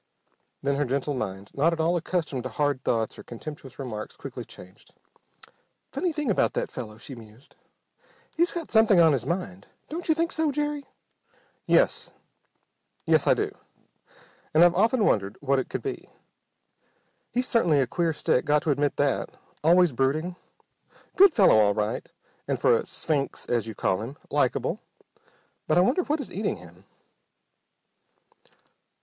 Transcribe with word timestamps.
Then 0.63 0.77
her 0.77 0.85
gentle 0.85 1.13
mind, 1.13 1.51
not 1.53 1.73
at 1.73 1.79
all 1.79 1.95
accustomed 1.95 2.41
to 2.41 2.49
hard 2.49 2.83
thoughts 2.83 3.19
or 3.19 3.23
contemptuous 3.23 3.77
remarks, 3.77 4.17
quickly 4.17 4.43
changed. 4.43 4.95
"Funny 5.91 6.11
thing 6.11 6.31
about 6.31 6.53
that 6.53 6.71
fellow," 6.71 6.97
she 6.97 7.13
mused. 7.13 7.55
"He's 8.35 8.51
got 8.51 8.71
something 8.71 8.99
on 8.99 9.13
his 9.13 9.27
mind. 9.27 9.67
Don't 9.89 10.09
you 10.09 10.15
think 10.15 10.31
so, 10.31 10.51
Jerry?" 10.51 10.87
"Y 11.67 11.75
es, 11.75 12.09
yes 13.05 13.27
I 13.27 13.35
do. 13.35 13.51
And 14.55 14.63
I've 14.63 14.73
often 14.73 15.05
wondered 15.05 15.37
what 15.39 15.59
it 15.59 15.69
could 15.69 15.83
be. 15.83 16.09
He 17.31 17.43
certainly's 17.43 17.83
a 17.83 17.85
queer 17.85 18.11
stick. 18.11 18.43
Got 18.43 18.63
to 18.63 18.71
admit 18.71 18.95
that. 18.95 19.29
Always 19.63 19.91
brooding. 19.91 20.35
Good 21.15 21.31
fellow 21.35 21.59
all 21.59 21.75
right, 21.75 22.09
and, 22.47 22.59
for 22.59 22.75
a 22.75 22.87
'sphinx' 22.87 23.45
as 23.45 23.67
you 23.67 23.75
call 23.75 24.01
him, 24.01 24.17
likable. 24.31 24.79
But 25.67 25.77
I 25.77 25.81
wonder 25.81 26.01
what 26.01 26.19
is 26.19 26.33
eating 26.33 26.55
him?" 26.57 26.85